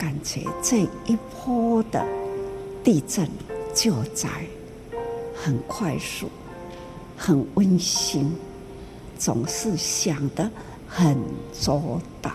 [0.00, 2.02] 感觉这一波的
[2.82, 3.28] 地震
[3.74, 4.30] 救灾
[5.34, 6.30] 很快速，
[7.18, 8.32] 很温馨，
[9.18, 10.50] 总是想得
[10.88, 11.18] 很
[11.52, 12.32] 周到。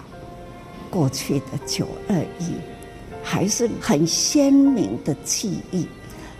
[0.91, 2.54] 过去的九二一
[3.24, 5.88] 还是很鲜明的记忆，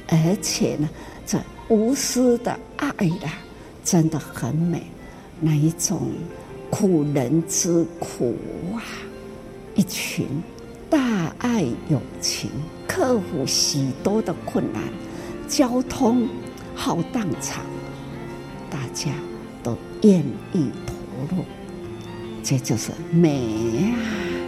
[0.07, 0.88] 而且呢，
[1.26, 3.34] 这无私的爱啊，
[3.84, 4.84] 真的很美。
[5.42, 6.04] 那一种
[6.70, 8.36] 苦人之苦
[8.76, 8.84] 啊，
[9.73, 10.28] 一群
[10.89, 12.49] 大爱友情，
[12.87, 14.82] 克服许多的困难，
[15.47, 16.27] 交通
[16.75, 17.64] 浩荡场，
[18.69, 19.11] 大家
[19.63, 20.19] 都愿
[20.54, 20.93] 意投
[21.36, 21.43] 入，
[22.43, 24.44] 这就是美啊。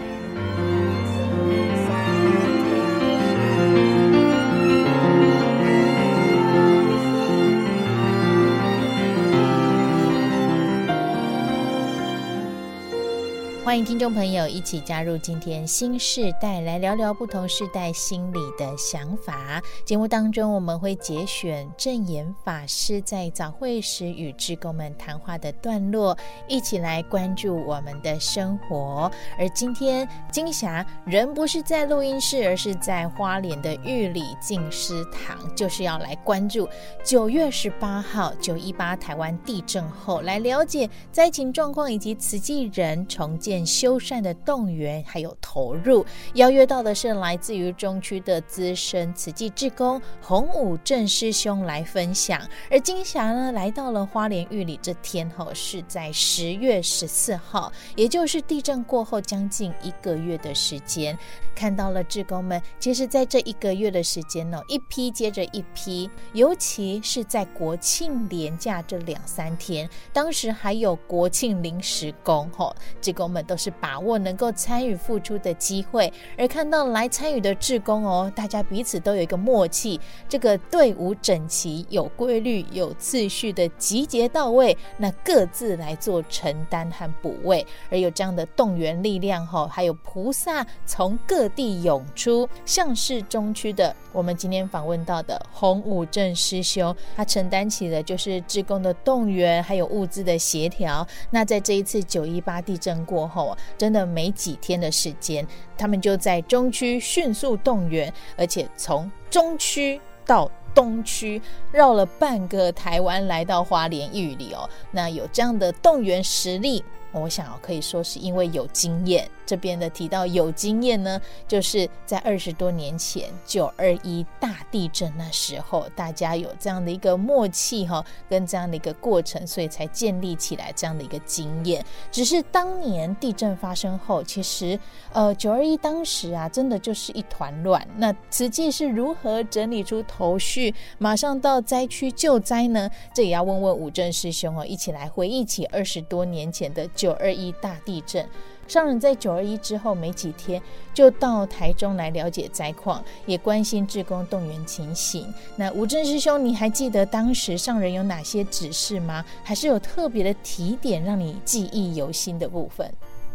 [13.87, 19.63] 听众朋友一起加入今天新世代，来聊聊不同世代心里的想法。
[19.85, 26.17] 节目当中，我们会节选证严法师在早会时与志工们谈话的段落，
[26.49, 29.09] 一起来关注我们的生活。
[29.39, 36.67] 而今天金霞人不是在录音室，而是在花莲的玉里静思堂，就是要来关注
[37.05, 43.65] 九月十八号九一八台湾地震后，来了解灾情状况以及慈济人重建。
[43.77, 52.41] 修缮的动员还有投入，邀约到的是来自于中区的资深慈济志工洪武正师兄来分享。
[52.71, 61.15] 而金霞呢，来到了花莲玉里这天后是在十月十四号，也就是地震过后将近一个月的时间，
[61.53, 62.59] 看到了志工们。
[62.79, 73.37] 其实，在这一个月的时间呢，一批接着一批，尤其是在国庆连假这两三天，当时还有国庆临时工，吼，志工们。
[73.47, 101.07] 都是把握能够参与付出的机会，而看到来参与的志工哦，大家彼此都有一个默契，这个队伍整齐、有规律、有次序的集结到位，那各自来做承担和补位，而有这样的动员力量哈，还有菩萨从各地涌出，像是中区的我们今天访问到的洪武正师兄，他承担起了就是志工的动员，还有物资的协调。
[101.31, 103.56] 那在这一次九一八地震过后。
[103.77, 105.45] 真的没几天的时间，
[105.77, 111.41] 他们就在中区迅速动员，而且从中区到东区
[111.71, 114.69] 绕了半个台湾，来到花莲玉里哦。
[114.91, 116.83] 那有这样的动员实力，
[117.19, 119.29] 我想可以说是因为有经验。
[119.45, 131.81] 这边的提到有经验呢，就是在二十多年前九二一大地震那时候，大家有这样的一个默契哈，跟这样的一个过程，所以才建立起来这样的一个经验。
[132.11, 134.77] 只是当年地震发生后，其实
[135.13, 137.87] 呃九二一当时啊，真的就是一团乱。
[137.95, 142.91] 那慈济是如何整理出头绪，马上到灾区救灾呢？
[143.13, 148.25] 这也要问问武正师兄哦，一起来回忆起二十多年前的九二一大地震。
[148.67, 150.61] 上人在九二一之后没几天，
[150.93, 155.33] 就到台中来了解灾况，也关心志工动员情形。
[155.55, 159.23] 那吴正师兄，你还记得当时上人有哪些指示吗？
[159.41, 162.91] 还是有特别的提点让你记忆犹新的部分？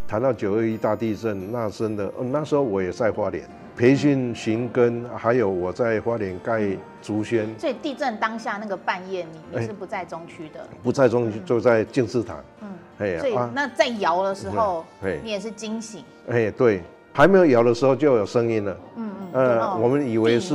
[0.07, 3.43] 谈到九二一大地震，那真的，那时候我也在花莲
[3.75, 7.49] 培训寻根，还有我在花莲盖竹轩。
[7.59, 10.69] 所以地震当下那个半夜，你你是不在中区的？
[10.83, 12.45] 不在中区，就在静思堂。
[12.61, 12.69] 嗯。
[13.19, 14.85] 所以那在摇的时候，
[15.23, 16.05] 你也是惊醒。
[16.29, 16.83] 哎，对，
[17.13, 18.77] 还没有摇的时候就有声音了。
[18.97, 19.33] 嗯嗯。
[19.33, 20.55] 呃，我们以为是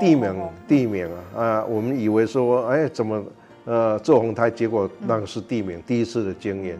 [0.00, 1.64] 地名，地名啊啊！
[1.64, 3.22] 我们以为说，哎，怎么
[3.64, 4.50] 呃做红胎？
[4.50, 6.78] 结果那个是地鸣，第一次的经验。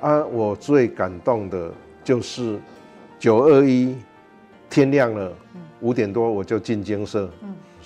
[0.00, 1.70] 啊，我最感动的
[2.02, 2.58] 就是
[3.18, 3.96] 九二一
[4.68, 5.32] 天亮了，
[5.80, 7.30] 五点多我就进精舍。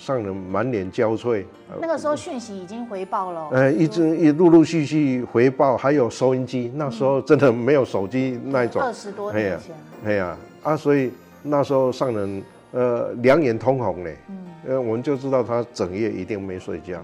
[0.01, 1.45] 上人满脸焦悴，
[1.79, 3.49] 那个时候讯息已经回报了。
[3.51, 6.71] 呃，一直一陆陆续续回报，还有收音机。
[6.73, 8.81] 那时候真的没有手机那一种。
[8.81, 9.75] 二十多年前。
[10.03, 11.11] 哎呀，啊，所以
[11.43, 14.37] 那时候上人呃两眼通红嘞，嗯，
[14.69, 16.97] 呃，我们就知道他整夜一定没睡觉，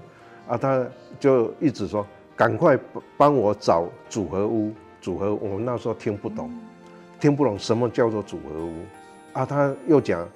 [0.47, 0.83] 啊，他
[1.19, 2.03] 就一直说
[2.35, 2.75] 赶快
[3.15, 5.39] 帮我找组合屋，组合屋。
[5.51, 6.49] 我们那时候听不懂，
[7.19, 8.73] 听不懂什么叫做组合屋，
[9.33, 10.27] 啊，他又讲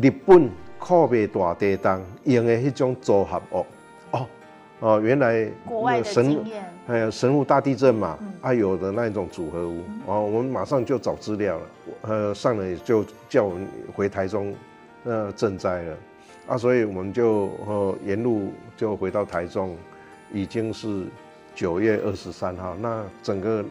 [0.00, 0.48] 日本。
[0.86, 3.66] 靠北大地震用的迄种组合屋
[4.12, 4.26] 哦
[4.78, 11.64] 哦，原来国外的经验，还有神户大地震嘛，嗯、啊有的那种组合屋哦，我们马上就找资料了，
[12.02, 13.66] 呃上来就叫我们
[13.96, 14.54] 回台中
[15.02, 15.96] 呃赈灾了
[16.46, 19.76] 啊，所以我们就呃沿路就回到台中，
[20.32, 21.02] 已经是
[21.52, 23.64] 九月二十三号，那整个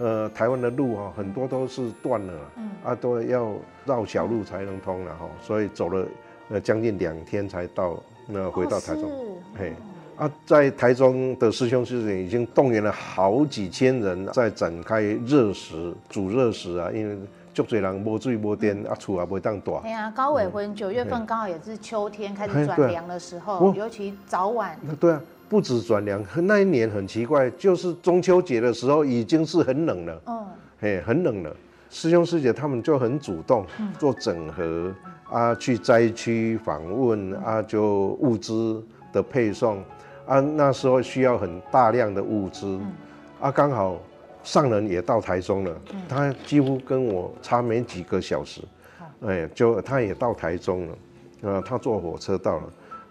[0.00, 3.54] 呃，台湾的路哈，很多都是断了，嗯、啊，都要
[3.86, 6.06] 绕小路才能通了哈，所以走了
[6.48, 7.96] 呃将近两天才到，
[8.26, 9.72] 那回到台中，哦、嘿，
[10.16, 17.16] 啊，在台中的师兄师姐已经动员了好几千人在展开热食煮热食啊，因为
[17.54, 19.74] 足多人无水无电，啊，厝也袂当住。
[19.84, 24.78] 哎呀，高伟婚九月份刚好也是秋天开始转凉的时候，尤其早晚。
[25.00, 25.20] 对啊。
[25.50, 30.22] 不止转凉，那一年很奇怪，就是中秋节的时候已经是很冷了。
[30.26, 30.46] 嗯，
[30.78, 31.50] 嘿，很冷了。
[31.88, 33.64] 师兄师姐他们就很主动
[33.98, 34.92] 做整合
[35.30, 39.82] 啊，去灾区访问啊，就物资的配送
[40.26, 42.80] 啊，那时候需要很大量的物资
[43.40, 43.98] 啊，刚好
[44.42, 45.76] 上人也到台中了，
[46.08, 48.62] 他几乎跟我差没几个小时，
[49.26, 52.62] 哎，就他也到台中了，啊，他坐火车到了。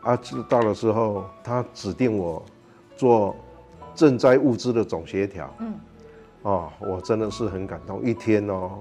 [0.01, 0.17] 啊，
[0.47, 2.41] 到了之后，他指定我
[2.95, 3.35] 做
[3.93, 5.53] 赈灾物资的总协调。
[5.59, 5.73] 嗯，
[6.43, 8.01] 哦，我真的是很感动。
[8.01, 8.79] 一天哦，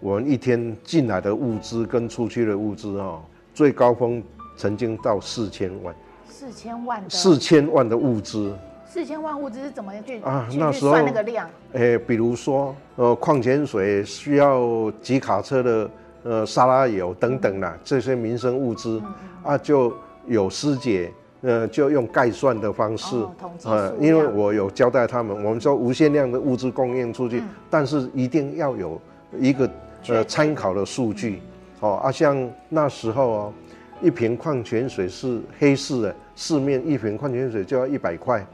[0.00, 3.20] 我们一天进来的物资跟出去的物资哦，
[3.54, 4.22] 最高峰
[4.56, 5.94] 曾经到四千万。
[6.28, 7.08] 四千万的。
[7.10, 8.56] 四千万的物资。
[8.86, 10.48] 四千万物资是怎么去啊？
[10.52, 11.48] 那时候算那个量？
[11.72, 15.90] 哎，比如说呃，矿泉水需要几卡车的
[16.22, 19.14] 呃沙拉油等等啦，这些民生物资、嗯、
[19.52, 19.92] 啊就。
[20.26, 21.10] 有师姐，
[21.40, 23.16] 呃，就用概算的方式，
[23.64, 29.00] 呃，因为我有交代他们，我们说无限量的物资供应出去，嗯、但是一定要有
[29.40, 29.66] 一个
[30.06, 31.42] 呃参考的数据，
[31.80, 33.52] 哦啊，像那时候哦，
[34.00, 38.46] 一瓶矿泉水是黑市的，市面一瓶矿泉水就要一百块，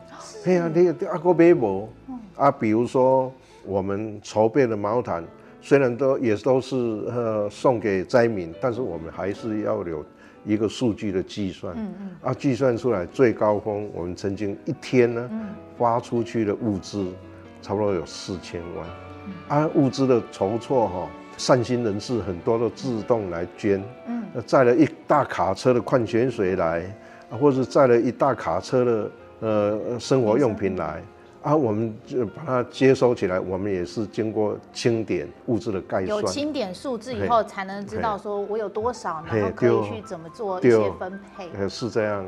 [0.46, 1.88] 哎呀，你阿哥买无？
[2.36, 3.32] 啊，比如说
[3.64, 5.22] 我们筹备的毛毯，
[5.60, 6.76] 虽然都也都是
[7.08, 10.04] 呃送给灾民，但是我们还是要有。
[10.46, 15.30] 一个数据的计算，嗯嗯，啊，计算出来最高峰，我们曾经一天呢，
[15.78, 17.10] 发出去的物资，
[17.62, 26.84] 差不多有四千万，啊，物资的筹措哈，善心人士很多都自动来捐，嗯，载了一大卡车的矿泉水来，
[27.30, 29.10] 或者载了一大卡车的
[29.40, 31.02] 呃生活用品来。
[31.42, 41.50] 啊，我们就把它接收起来，我们也是经过清点物资的概算，有清点数字以后，才能知道说我有多少，然后可以去怎么做一些分配。
[41.58, 42.24] 呃，是这样，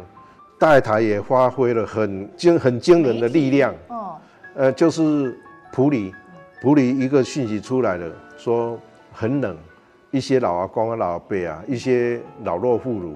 [0.58, 3.74] 大台也发挥了很惊很惊人的力量。
[3.88, 4.16] 哦，
[4.54, 5.34] 呃，就是
[5.72, 6.14] 普里，
[6.60, 8.78] 普里一个讯息出来了，说
[9.18, 9.56] 很冷，
[10.10, 13.14] 一些老阿公啊、老阿伯啊，一些老弱妇孺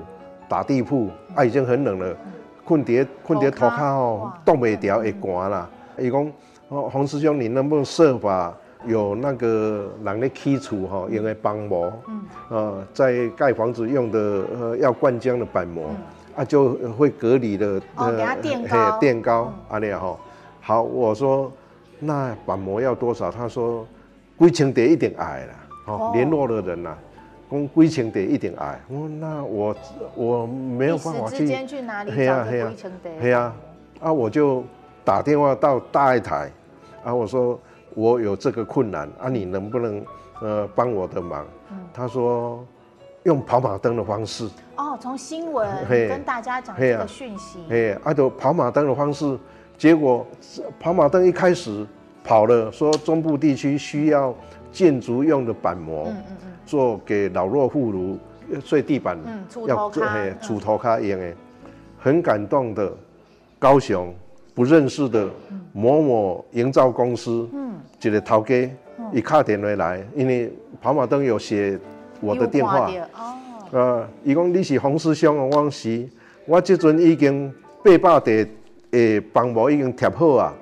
[0.49, 2.17] 打地铺，啊，已经很冷了，
[2.65, 5.69] 困叠困在土骹哦，冻未掉会寒啦。
[5.99, 6.33] 伊讲，
[6.69, 8.51] 哦，洪师兄，你能不能设法
[8.87, 14.19] 有那个人咧起厝哈，用来帮忙，嗯，呃，在盖房子用的
[14.59, 15.97] 呃要灌浆的板模，嗯、
[16.37, 20.17] 啊，就会隔离的，哦，给他垫高，垫高，阿丽哈，
[20.63, 21.53] 好，我说
[21.99, 23.31] 那板模要多少？
[23.31, 23.87] 他说
[24.39, 25.53] 几千叠一点矮了，
[25.93, 26.99] 哦，联络的人呐、啊，
[27.51, 29.77] 讲几千块一点矮，我那我
[30.15, 33.13] 我没有办法去，去哪里找这几千块？
[33.21, 33.55] 对啊，
[34.01, 34.65] 啊，我就。
[35.03, 36.49] 打电话到大爱台，
[37.03, 37.59] 啊，我说
[37.95, 40.05] 我有这个困难啊，你能不能
[40.43, 41.45] 呃帮我的忙？
[41.71, 42.63] 嗯、他说
[43.23, 44.47] 用跑马灯的方式。
[44.77, 47.61] 哦，从新闻跟大家讲这个讯息。
[47.71, 49.37] 哎，啊，就跑马灯的方式，
[49.79, 50.25] 结果
[50.79, 51.85] 跑马灯一开始
[52.23, 54.33] 跑了，说中部地区需要
[54.73, 58.19] 建筑用的板模，嗯嗯嗯，做给老弱妇孺
[58.65, 61.33] 睡地板，嗯，要做嘿，厝头卡用的，
[61.99, 62.93] 很感动的，
[63.59, 64.15] 高雄。
[64.53, 65.27] 不认识的
[65.73, 68.71] 某某营造公司，嗯，一个头家，
[69.11, 70.53] 一打电话来，因为
[70.83, 71.79] 跑马灯有写
[72.21, 73.39] 我的电话，哦，
[73.71, 76.07] 呃，伊讲你是洪师兄啊，我是，
[76.47, 77.51] 我即阵已经
[77.85, 78.47] 八百地
[78.91, 80.55] 诶，房模已经贴好啊，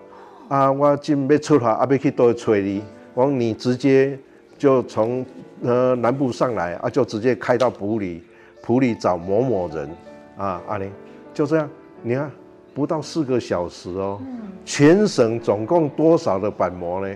[0.49, 2.85] 啊，我正要出发，啊，要去倒找你，
[3.19, 4.17] 我讲你直接
[4.57, 5.27] 就从
[5.65, 8.23] 呃南部上来，啊，就直接开到埔里，
[8.63, 9.91] 埔里找某某人，
[10.37, 10.89] 啊，阿玲，
[11.35, 11.69] 就这样，
[12.01, 12.31] 你看。
[12.75, 14.21] 不到四个小时哦，
[14.65, 17.13] 全省总共多少的板模呢？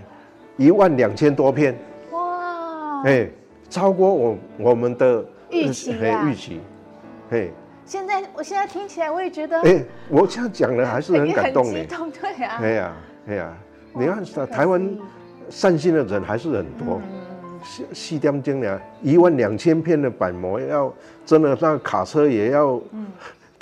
[0.56, 1.72] 一万两千多片。
[2.10, 3.02] 哇！
[3.04, 3.30] 哎，
[3.70, 6.28] 超过我我们的预期啊！
[6.28, 6.60] 预期，
[7.30, 7.52] 嘿。
[7.84, 11.80] 现在我现在听起来我也觉得，哎，我这样讲的还是很感动的。
[11.80, 12.58] 激动，对啊。
[12.60, 12.92] 哎呀，
[13.28, 13.56] 哎呀，
[13.92, 14.98] 你看台湾
[15.50, 17.00] 善心的人还是很多。
[17.64, 20.92] 细细点精良，一万两千片的板模要
[21.24, 22.80] 真的那卡车也要。
[22.92, 23.06] 嗯。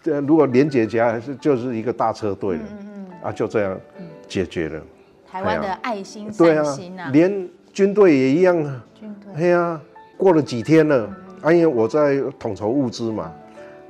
[0.03, 3.79] 这如果连接起来是就是一个大车队了，嗯嗯啊，就这样
[4.27, 4.81] 解决了。
[5.31, 8.83] 台湾的爱心善心啊，啊连军队也一样啊。
[8.99, 9.35] 军队。
[9.37, 9.79] 对啊，
[10.17, 13.31] 过了几天了，嗯、啊，因为我在统筹物资嘛，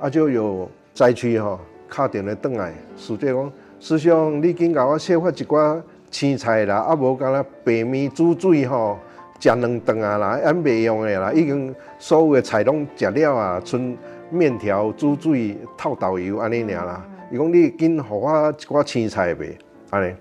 [0.01, 1.57] 啊，就有灾区哈，
[1.87, 5.81] 卡点来邓来，师姐讲，师兄，你紧给我设发一寡
[6.11, 8.99] 青菜啦，啊无干那白米煮水吼，
[9.39, 13.97] 食两顿啊啦，啊袂用的啦，已经所有的菜拢食了啊，剩
[14.29, 17.03] 面条煮水透豆油安尼尔啦。
[17.31, 19.57] 伊讲你紧互我一寡青菜呗，
[19.89, 20.13] 安尼，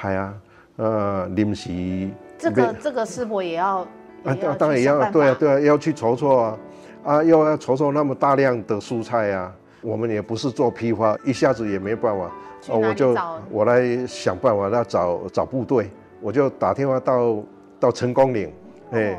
[0.00, 0.34] 系啊，
[0.76, 2.08] 呃，临时。
[2.38, 3.78] 这个这个师伯也要，
[4.24, 6.58] 啊，当然也要，对啊，对啊，要去筹措啊，
[7.04, 9.52] 啊，又要筹措那么大量的蔬菜啊，
[9.84, 12.30] 我们也不是做批发，一下子也没办法，
[12.68, 13.14] 哦，我就
[13.50, 17.36] 我来想办法，那找找部队，我就打电话到
[17.78, 18.50] 到成功岭，
[18.90, 19.18] 哎、哦，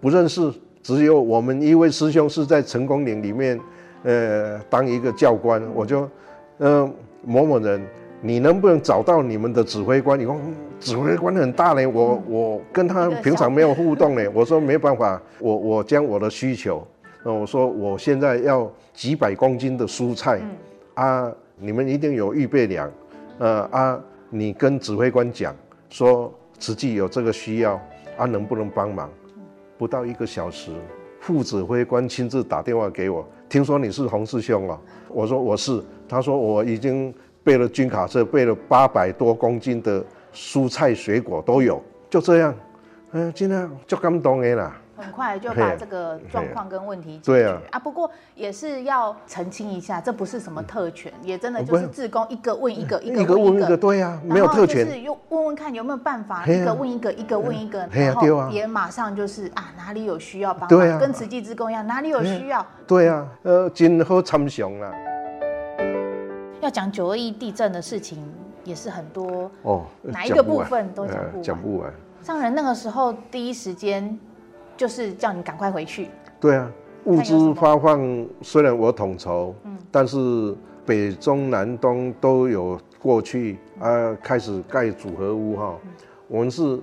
[0.00, 0.52] 不认识，
[0.82, 3.58] 只有我们一位师兄是在成功岭里面，
[4.02, 6.02] 呃，当一个教官，我就，
[6.58, 6.90] 嗯、呃，
[7.24, 7.82] 某某人。
[8.24, 10.16] 你能不能找到你们的指挥官？
[10.16, 10.38] 你说
[10.78, 14.30] 指挥官很大嘞，我我跟他平常没有互动嘞。
[14.32, 16.86] 我说没办法，我我将我的需求，
[17.24, 20.40] 我说我现在要几百公斤的蔬菜，
[20.94, 22.90] 啊，你们一定有预备粮，
[23.38, 24.00] 呃啊，
[24.30, 25.54] 你跟指挥官讲
[25.88, 27.80] 说实际有这个需要，
[28.16, 29.10] 啊，能不能帮忙？
[29.78, 30.72] 不到一个小时，
[31.20, 34.80] 副指挥官亲自打电话给我，听说你是洪师兄啊？
[35.08, 37.14] 我说我是，他说我已经。
[37.44, 40.00] 备了军卡车，备了八百多公斤的
[40.32, 42.54] 蔬菜水果都有，就这样，
[43.10, 44.80] 嗯，今天就感动的啦。
[45.02, 47.32] 很快就把这个状况跟问题解决。
[47.32, 54.86] 对啊，啊，不过也是要澄清一下，这不是什么特权，也真的就是志工一个问一个，一个问一个，对呀，没有特权。
[54.86, 62.64] 就是又问问看有没有办法，一个问一个，一个问一个，然后也马上就是啊，哪里有需要帮忙，跟慈济志工一样，哪里有需要。
[62.86, 64.92] 对啊，呃，真好参详啦。
[66.60, 68.24] 要讲九二一地震的事情
[68.62, 71.42] 也是很多哦，哪一个部分都讲不完。
[71.42, 71.92] 讲不完。
[72.22, 74.16] 上人那个时候第一时间
[74.82, 76.08] 就是叫你赶快回去。
[76.40, 76.68] 对啊，
[77.04, 80.52] 物资发放虽然我统筹，嗯，但是
[80.84, 85.78] 北中南东都有过去啊，开始盖组合屋哈。
[86.26, 86.80] 我们是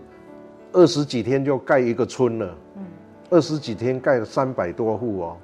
[0.71, 2.85] 二十几天就盖一个村了，嗯，
[3.31, 5.37] 二十几天盖了三百多户哦。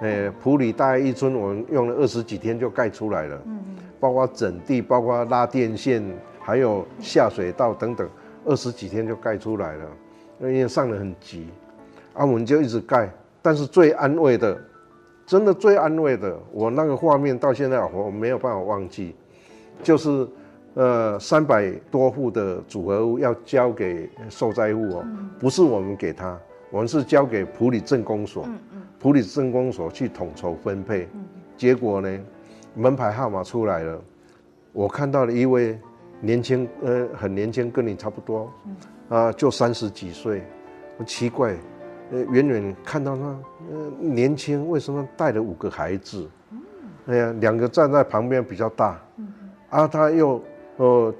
[0.00, 3.40] 诶，普里大概一村，我们用了二十几天就盖出来了。
[3.46, 3.58] 嗯，
[3.98, 6.04] 包括整地，包括拉电线，
[6.40, 8.06] 还有下水道等等，
[8.44, 9.84] 二十几天就盖出来了。
[10.38, 11.48] 因为上得很急，
[12.16, 13.08] 啊，我们就一直盖。
[13.42, 14.58] 但是最安慰的，
[15.24, 19.14] 真的最安慰的，我那个画面到现在我没有办法忘记，
[19.82, 20.26] 就是
[20.74, 25.06] 呃三百多户的组合屋要交给受灾户哦，
[25.38, 26.36] 不是我们给他，
[26.70, 28.48] 我们是交给普里镇公所。
[28.98, 31.06] 普里镇公所去统筹分配，
[31.56, 32.18] 结果呢，
[32.74, 34.00] 门牌号码出来了，
[34.72, 35.78] 我看到了一位
[36.20, 38.50] 年轻，呃，很年轻，跟你差不多，
[39.08, 40.42] 啊，就三十几岁，
[41.06, 41.54] 奇怪，
[42.10, 43.22] 呃，远远看到他，
[43.70, 46.28] 呃，年轻，为什么带了五个孩子？
[47.06, 49.00] 哎呀，两个站在旁边比较大，
[49.70, 50.42] 啊，他又，
[50.76, 51.14] 呃，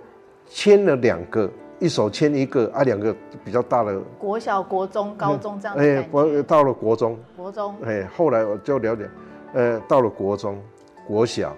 [0.46, 1.50] 牵了两个。
[1.78, 3.14] 一手牵一个啊，两个
[3.44, 5.84] 比较大的国小、国中、高中这样子。
[5.84, 7.18] 哎，我到了国中。
[7.36, 7.76] 国中。
[7.84, 9.10] 哎，后来我就了解，
[9.52, 10.58] 呃，到了国中、
[11.06, 11.54] 国小，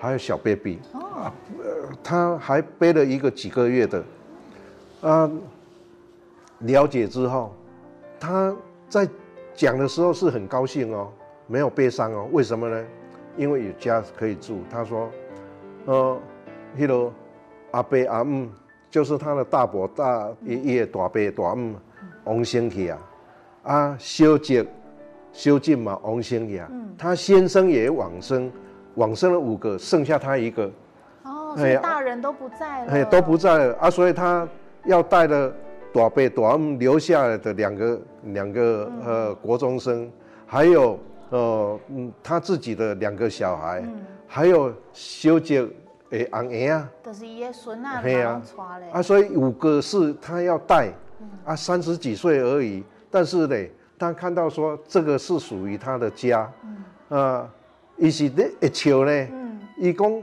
[0.00, 0.80] 还有小 baby。
[0.92, 1.30] 哦。
[1.62, 4.04] 呃，他还背了一个几个月的，
[5.00, 5.30] 啊，
[6.58, 7.54] 了解之后，
[8.22, 8.54] 他
[8.88, 9.08] 在
[9.52, 11.08] 讲的时候是很高兴哦，
[11.48, 12.28] 没有悲伤哦。
[12.30, 12.84] 为什么呢？
[13.36, 14.60] 因为有家可以住。
[14.70, 15.10] 他说，
[15.86, 16.20] 呃，
[16.78, 17.12] 迄个
[17.72, 18.48] 阿伯阿姆。
[18.90, 21.76] 就是他的大伯、大爷爷、大伯、大姆
[22.24, 22.98] 王生去啊，
[23.62, 24.62] 啊，小姐、
[25.32, 28.52] 小静嘛，王生去啊，他先生也往生，
[28.96, 30.70] 往生了五个，剩下他一个。
[31.22, 32.92] 哦，所以大人都不在了。
[32.92, 34.46] 哎，都不在了啊，所以他
[34.84, 35.50] 要带了
[35.92, 40.10] 大伯、大姆留下来的两个两个呃国中生，
[40.46, 40.98] 还有
[41.30, 43.84] 呃嗯他自己的两个小孩，
[44.26, 45.66] 还有小姐。
[46.10, 48.42] 的，昂爷啊，就是爷孙啊，对啊，
[48.92, 50.92] 啊，所以五个是他要带，
[51.42, 53.56] 啊，三十几岁而已，但是呢，
[53.98, 56.52] 他看到说这个是属于他的家，
[57.08, 57.48] 啊，
[57.96, 59.28] 伊是咧一笑呢，
[59.78, 60.22] 伊讲，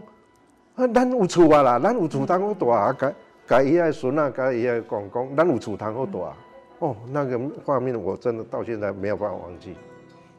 [0.75, 3.11] 啊，咱有厝啊啦，咱有厝通好住啊，甲
[3.49, 6.37] 甲伊个孙啊，甲伊个公公，咱有厝通好住啊，
[6.79, 9.75] 哦，那个画面我真的到现在没有办法忘记，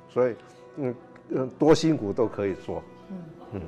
[0.08, 0.36] 所以，
[0.76, 0.94] 嗯
[1.30, 2.82] 嗯，多辛苦都可以做，
[3.52, 3.60] 嗯，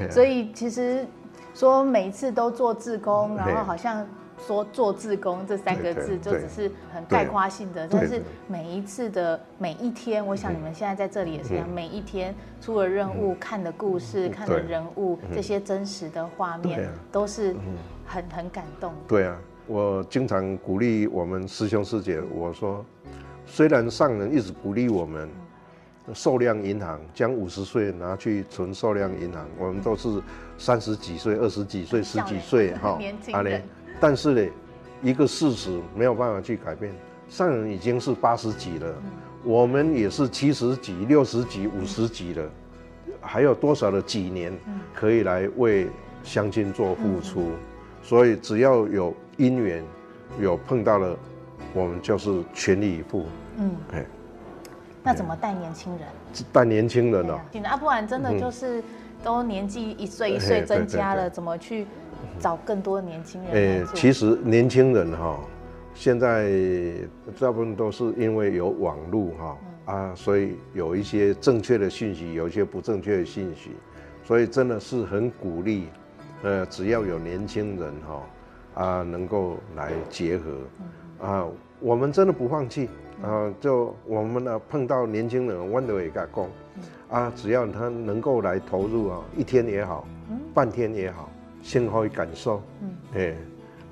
[0.00, 1.06] 嗯，所以其实。
[1.52, 4.06] 说每一次都做志工，然后好像
[4.46, 17.54] 说做志工这三个字就只是很概括性的，但是每一次的每一天，我想你们现在在这里也是一样，每一天出了任务，看的故事，看的人物，这些真实的画面，都是
[18.06, 18.92] 很很感动。
[19.06, 22.84] 对啊，我经常鼓励我们师兄师姐，我说，
[23.46, 25.28] 虽然上人一直鼓励我们。
[26.12, 30.20] 寿量银行将五十岁拿去存寿量银行，我们都是
[30.58, 33.62] 三十几岁、二十几岁、十几岁哈，年轻人，
[33.98, 34.50] 但是呢，
[35.02, 36.92] 一个事实没有办法去改变，
[37.28, 39.10] 上人已经是八十几了，嗯、
[39.42, 42.42] 我们也是七十几、六十几、五十几了，
[43.06, 44.56] 嗯、还有多少的几年
[44.94, 45.88] 可以来为
[46.22, 47.40] 乡亲做付出？
[47.40, 47.52] 嗯、
[48.02, 49.82] 所以只要有因缘，
[50.38, 51.16] 有碰到了，
[51.72, 53.26] 我们就是全力以赴。
[53.56, 54.04] 嗯，哎。
[55.02, 56.00] 那怎么带年轻人？
[56.52, 58.84] 带年轻人哦，啊，不然真的就是
[59.24, 61.86] 都年纪一岁一岁增加了，怎么去
[62.38, 63.52] 找更多的年轻人？
[63.52, 65.38] 哎，其实年轻人哈，
[65.94, 66.50] 现在
[67.38, 73.70] 大部分都是因为有网络哈啊，所以有一些正确的信息，有一些不正确的信息，
[74.24, 75.88] 所以真的是很鼓励，
[76.42, 81.46] 呃，只要有年轻人哈啊，能够来结合啊，
[81.80, 82.88] 我们真的不放弃。
[83.22, 86.46] 啊，就我们呢碰到年轻人，我都也敢讲，
[87.10, 90.08] 啊，只要他能够来投入啊，一天也好，
[90.54, 91.28] 半天也好，
[91.62, 93.34] 先可以感受，嗯，哎，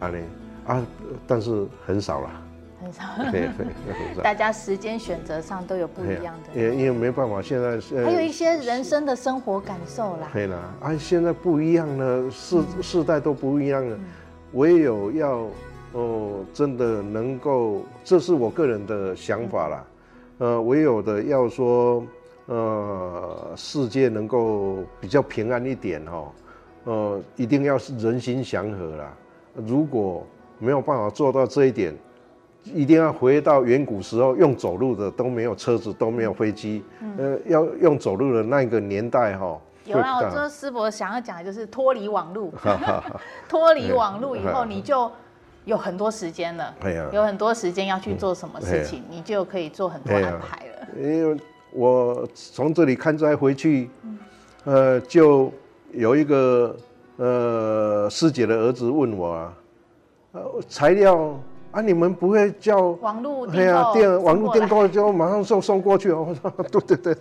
[0.00, 0.18] 啊呢，
[0.66, 0.86] 啊，
[1.26, 2.30] 但是很少了，
[2.82, 4.22] 很少，对对，很少。
[4.22, 13.98] 大家时间选择上都有不一样的，也因为没办法，现在还有一些人生的生活感受啦，对啦，啊，现在不一样了，世世代都不一样了，
[14.52, 15.46] 唯有要。
[15.92, 19.84] 哦，真的能够，这是我个人的想法啦。
[20.36, 22.04] 呃，唯有的要说，
[22.44, 26.30] 呃，世界能够比较平安一点哦，
[26.84, 29.12] 呃，一定要是人心祥和啦。
[29.54, 30.26] 如果
[30.58, 31.94] 没有办法做到这一点，
[32.64, 36.84] 一定要回到远古时候用走路的，都没有车子，都没有飞机，
[37.16, 39.58] 呃，要用走路的那个年代哈。
[39.84, 42.52] 有啊，我说师伯想要讲的就是脱离网路，
[43.48, 45.10] 脱离网路以后你就。
[45.64, 46.74] 有很多时间了，
[47.12, 50.88] 有很多时间要去做什么事情，你就可以做很多安排了。
[50.96, 51.38] 因为
[51.72, 53.90] 我从这里看出来回去，
[54.64, 55.52] 呃，就
[55.92, 56.76] 有一个
[57.16, 59.54] 呃师姐的儿子问我啊，
[60.32, 61.38] 呃，材料
[61.70, 66.26] 啊，你们不会叫网络对啊，电网络订购就马上送送过去哦。
[66.28, 67.16] 我说对对对。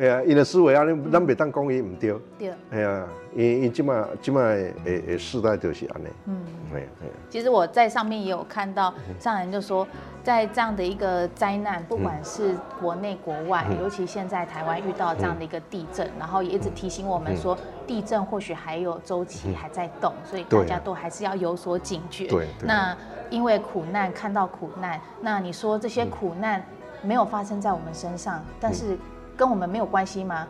[0.00, 2.14] 哎呀，因的思维啊，咱袂当讲伊唔对。
[2.38, 2.54] 对。
[2.70, 6.06] 哎呀，因因即马即马诶诶时代就是安尼。
[6.24, 6.42] 嗯。
[6.74, 7.12] 哎呀哎呀。
[7.28, 9.86] 其实我在上面也有看到，上人就说，
[10.24, 17.54] 在这样的一个灾难，不管是国内国外，尤其现在台湾遇到这样的一个地震，然后也一直提醒我们说，
[17.86, 22.26] 地震或许还有周期还在动，所以大家都还是要有所警觉。
[22.26, 22.46] 对。
[22.64, 22.96] 那
[23.28, 26.64] 因为苦难看到苦难，那你说这些苦难
[27.02, 28.96] 没有发生在我们身上，但是。
[29.40, 30.46] 跟我们没有关系吗？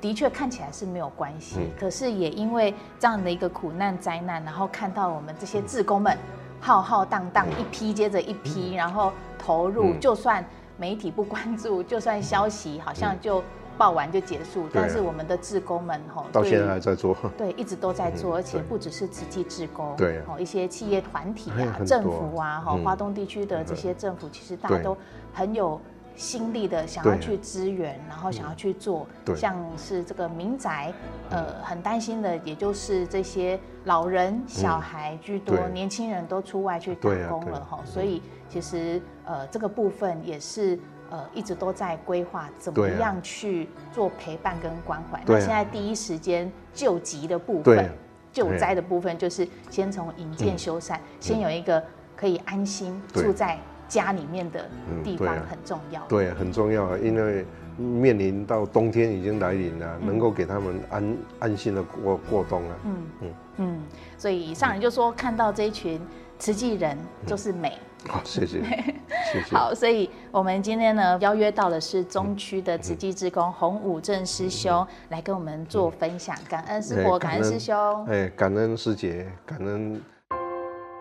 [0.00, 6.18] 的确看起来是没有关系，嗯、可是也因为这样的一个苦难灾难，然后看到我们这些志工们
[6.60, 10.44] 浩浩荡荡一批接着一批，然后投入，就算
[10.76, 13.40] 媒体不关注， 就算消息好像就
[13.78, 24.96] 报完就结束，但是我们的志工们哈，到现在还在做， 对，一直都在做，而且不只是慈济志工，对，一些企业团体啊、政府啊，哈，华东地区的这些政府，其实大家都
[25.32, 25.80] 很有。
[26.16, 29.36] 心力的想要去支援，然后想要去做，对。
[29.36, 30.92] 像是这个民宅，
[31.30, 40.78] 呃，很担心的，也就是这些老人、小孩居多，嗯、年轻人都出外去打工了哈，所以其实呃，这个部分也是
[41.10, 45.18] 呃一直都在规划，怎么样去做陪伴跟关怀。
[45.18, 47.92] 啊、那现在第一时间救急的部分，
[48.32, 51.82] 救灾的部分，就是先从营建修缮，嗯、先有一个
[52.16, 53.58] 可以安心住在。
[53.88, 54.68] 家里面的
[55.04, 57.46] 地方很重要，嗯，对，很重要啊，因为
[57.76, 62.76] 面临到冬天已经来临了，嗯、能够给他们安安心的过过冬了。
[62.84, 63.82] 嗯嗯嗯，
[64.16, 66.00] 所以上人就说，看到这一群
[66.38, 66.96] 慈济人
[67.26, 67.78] 就是美。
[68.08, 68.62] 好，谢谢，
[69.32, 69.56] 谢谢。
[69.56, 80.00] 好，所以我们今天呢邀约到的是中区的慈济志工洪武正师兄来跟我们做分享，感恩师伯，感恩师兄，哎，感恩师姐，感恩。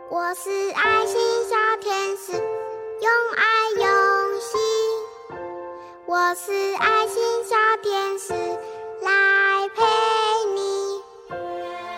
[0.09, 1.19] 我是爱心
[1.49, 2.64] 小天使。
[3.01, 3.43] 用爱
[3.75, 3.83] 用
[4.39, 4.57] 心，
[6.05, 8.33] 我是爱心小天使，
[9.01, 9.83] 来陪
[10.55, 11.01] 你。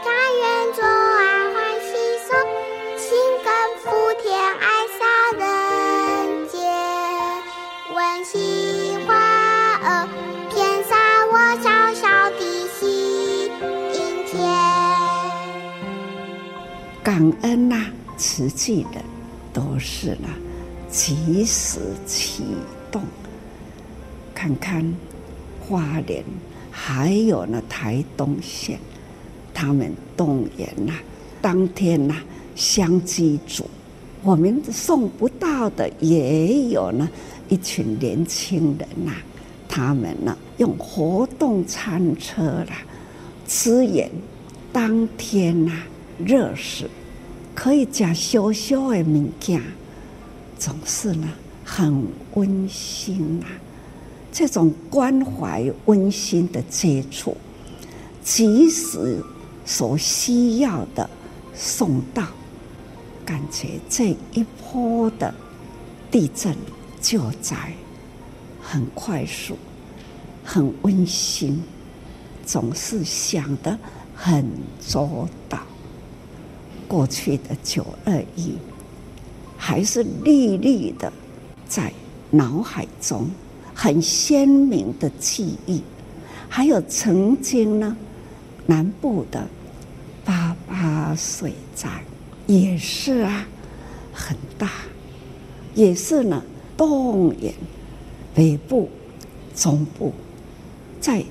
[0.04, 1.94] 甘愿做爱欢喜
[2.28, 2.34] 手，
[2.98, 3.86] 心甘福
[4.24, 5.06] 田爱洒
[5.38, 6.56] 人间。
[7.94, 9.14] 温馨花
[9.84, 10.10] 儿
[10.50, 12.42] 遍洒我小小的
[12.80, 13.52] 心
[14.26, 14.34] 田。
[17.04, 17.86] 感恩呐、啊，
[18.18, 19.00] 慈济的
[19.54, 20.47] 都是了。
[20.90, 22.44] 及时启
[22.92, 23.02] 动，
[24.34, 24.94] 看看
[25.60, 26.24] 花莲，
[26.72, 28.80] 还有呢台东县，
[29.54, 30.94] 他们动员呐、
[31.42, 32.24] 当天呐、啊、
[32.56, 33.70] 相机组，
[34.24, 37.10] 我们送不到的也有呢，
[37.50, 39.12] 一群年轻人呐、
[39.68, 42.84] 他们呢用活动餐车啦，
[43.46, 44.10] 支援
[44.72, 45.74] 当天呐
[46.24, 46.90] 热食，
[47.54, 49.62] 可以讲小小的物件，
[50.58, 51.28] 总是呢
[51.64, 53.48] 很温馨啊。
[54.32, 57.36] 这种关怀温馨的接触，
[58.24, 59.24] 即使
[59.66, 61.10] 所需要的
[61.56, 62.24] 送到，
[63.26, 65.34] 感觉这一波的
[66.12, 66.56] 地震
[67.02, 67.74] 救灾
[68.62, 69.58] 很快速，
[70.44, 71.64] 很温馨，
[72.46, 73.80] 总是想得
[74.14, 74.46] 很
[74.86, 75.60] 周到。
[76.88, 78.54] 过去的九二一，
[79.58, 81.12] 还是历历的
[81.68, 81.92] 在
[82.32, 83.28] 脑海中
[83.74, 85.82] 很鲜明的记忆，
[86.48, 87.98] 还有曾经呢，
[88.66, 89.48] 南部的
[90.24, 91.90] 八八水灾
[92.46, 93.48] 也是啊，
[94.14, 94.70] 很大，
[95.74, 96.42] 也是呢
[96.78, 97.54] 动员
[98.34, 98.90] 北部、
[99.56, 100.14] 中部，
[101.02, 101.24] 在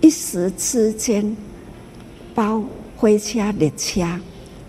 [0.00, 1.36] 一时之间
[2.34, 2.62] 包
[2.96, 4.02] 回家列车。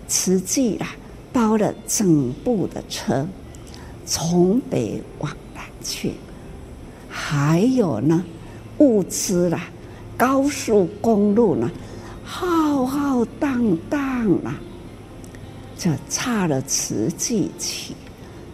[0.08, 0.94] 慈济啦，
[1.36, 3.28] 包了整部的车，
[4.06, 6.12] 从北往南去，
[7.10, 8.24] 还有呢，
[8.78, 9.68] 物资啦，
[10.16, 11.70] 高速公路呢，
[12.24, 14.54] 浩浩荡荡啦，
[15.76, 17.92] 就差了慈济去，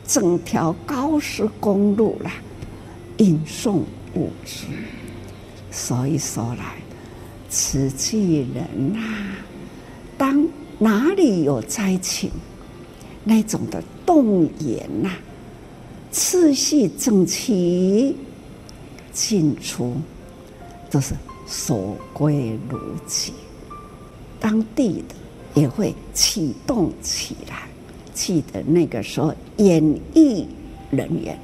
[0.04, 2.32] 整条高速公路啦，
[3.18, 3.84] 运送
[4.16, 4.66] 物资，
[5.70, 6.74] 所以说来，
[7.48, 9.38] 慈济人啊，
[10.18, 10.44] 当。
[10.78, 12.28] 哪里有灾情，
[13.24, 15.18] 那种的动员呐、啊，
[16.11, 18.16] 次序整齐，
[19.12, 19.94] 进出
[20.90, 21.14] 都是
[21.46, 23.32] 守规如矩，
[24.40, 25.14] 当地的
[25.54, 27.68] 也会启动起来。
[28.12, 29.82] 记得那个时候，演
[30.14, 30.46] 艺
[30.90, 31.38] 人员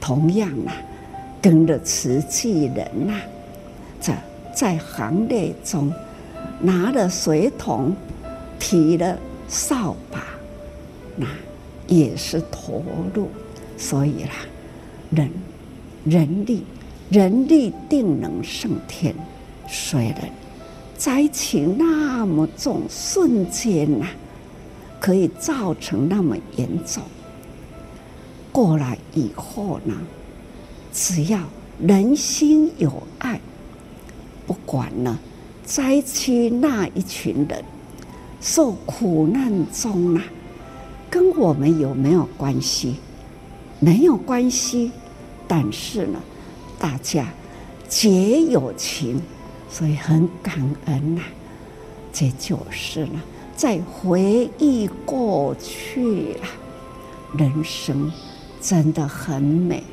[0.00, 0.72] 同样啊，
[1.40, 3.20] 跟着瓷器人呐、啊，
[4.00, 4.22] 在
[4.54, 5.92] 在行列中
[6.60, 7.94] 拿了水桶。
[8.58, 9.16] 提了
[9.48, 10.24] 扫把，
[11.16, 11.26] 那
[11.86, 13.28] 也是投入，
[13.76, 14.30] 所以啦，
[15.10, 15.30] 人
[16.04, 16.62] 人力
[17.10, 19.14] 人力定能胜天。
[19.68, 20.30] 虽然
[20.96, 24.06] 灾情那么重，瞬间呐，
[25.00, 27.02] 可以造成那么严重，
[28.52, 29.94] 过来以后呢，
[30.92, 31.40] 只要
[31.80, 33.40] 人心有爱，
[34.46, 35.18] 不管呢
[35.64, 37.64] 灾区那一群人。
[38.38, 40.22] 受苦难中啊，
[41.10, 42.96] 跟我们有没有关系？
[43.80, 44.90] 没有关系。
[45.48, 46.20] 但是呢，
[46.78, 47.26] 大家
[47.88, 49.20] 结友情，
[49.70, 50.54] 所以很感
[50.86, 51.28] 恩呐、啊。
[52.12, 53.20] 这就是呢，
[53.54, 56.48] 在回忆过去啊，
[57.36, 58.10] 人生
[58.60, 59.84] 真的很美，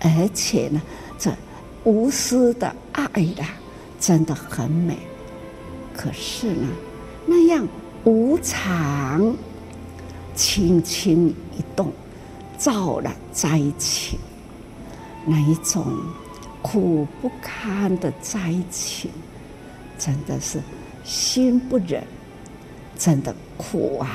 [0.00, 0.80] 而且呢，
[1.18, 1.32] 这
[1.84, 3.04] 无私的爱
[3.40, 3.48] 啊，
[3.98, 4.96] 真的很美。
[5.96, 6.68] 可是呢，
[7.26, 7.66] 那样。
[8.04, 9.32] 无常，
[10.34, 11.92] 轻轻一动，
[12.56, 14.18] 造了灾情。
[15.26, 15.86] 那一种
[16.60, 19.10] 苦不堪的灾情，
[19.98, 20.60] 真的是
[21.04, 22.02] 心不忍，
[22.98, 24.08] 真的苦啊！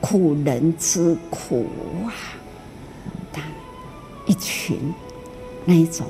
[0.00, 1.66] 苦人之苦
[2.06, 2.12] 啊！
[3.32, 3.42] 但
[4.26, 4.92] 一群
[5.64, 6.06] 那一种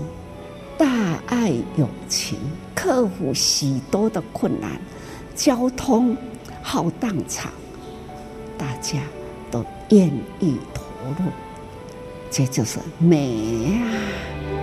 [0.77, 0.87] 大
[1.27, 2.39] 爱友情，
[2.75, 4.81] 克服许多的困难，
[5.35, 6.17] 交通。
[6.69, 7.53] 浩荡场，
[8.59, 9.01] 大家
[9.51, 10.09] 都愿
[10.41, 10.83] 意投
[11.19, 11.31] 入，
[12.31, 14.56] 这就是美啊！